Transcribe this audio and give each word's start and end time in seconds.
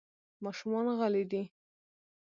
ماشومان 0.43 0.85
غلي 0.99 1.23
دي. 1.31 1.43